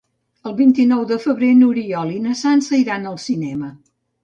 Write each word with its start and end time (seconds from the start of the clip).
El 0.51 0.53
vint-i-nou 0.61 1.03
de 1.11 1.17
febrer 1.25 1.51
n'Oriol 1.59 2.11
i 2.15 2.23
na 2.25 2.35
Sança 2.41 2.83
iran 2.87 3.09
al 3.13 3.23
cinema. 3.29 3.73